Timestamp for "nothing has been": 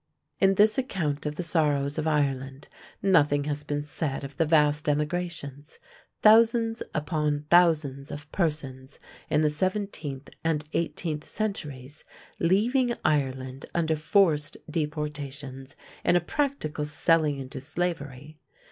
3.03-3.83